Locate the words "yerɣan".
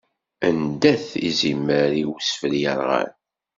2.63-3.11